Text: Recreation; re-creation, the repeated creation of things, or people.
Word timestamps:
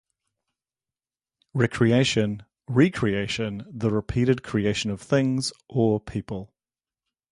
Recreation; 1.53 2.43
re-creation, 2.67 3.67
the 3.69 3.91
repeated 3.91 4.41
creation 4.41 4.89
of 4.89 4.99
things, 4.99 5.53
or 5.69 5.99
people. 5.99 6.51